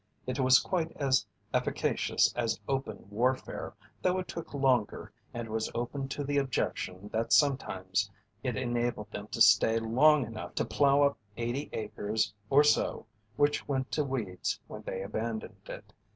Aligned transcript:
It 0.25 0.39
was 0.39 0.57
quite 0.57 0.91
as 0.97 1.27
efficacious 1.53 2.33
as 2.35 2.59
open 2.67 3.05
warfare, 3.11 3.75
though 4.01 4.17
it 4.17 4.27
took 4.27 4.51
longer 4.51 5.13
and 5.31 5.47
was 5.47 5.69
open 5.75 6.07
to 6.07 6.23
the 6.23 6.39
objection 6.39 7.07
that 7.13 7.31
sometimes 7.31 8.09
it 8.41 8.57
enabled 8.57 9.11
them 9.11 9.27
to 9.27 9.41
stay 9.41 9.77
long 9.77 10.25
enough 10.25 10.55
to 10.55 10.65
plow 10.65 11.03
up 11.03 11.19
eighty 11.37 11.69
acres 11.71 12.33
or 12.49 12.63
so 12.63 13.05
which 13.35 13.67
went 13.67 13.91
to 13.91 14.03
weeds 14.03 14.59
when 14.65 14.81
they 14.81 15.03
abandoned 15.03 15.61
it. 15.69 15.93